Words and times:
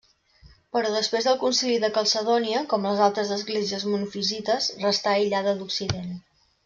Però 0.75 0.93
després 0.93 1.27
del 1.27 1.35
Concili 1.43 1.75
de 1.83 1.91
Calcedònia, 1.97 2.63
com 2.71 2.87
les 2.89 3.03
altres 3.09 3.35
esglésies 3.37 3.85
monofisites, 3.93 4.71
restà 4.87 5.15
aïllada 5.19 5.55
d'Occident. 5.61 6.11